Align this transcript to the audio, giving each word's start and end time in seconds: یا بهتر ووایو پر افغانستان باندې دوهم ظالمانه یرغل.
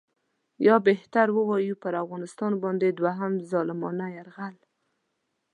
یا 0.67 0.75
بهتر 0.87 1.27
ووایو 1.31 1.79
پر 1.83 1.93
افغانستان 2.03 2.51
باندې 2.63 2.87
دوهم 2.99 3.33
ظالمانه 3.51 4.05
یرغل. 4.17 4.55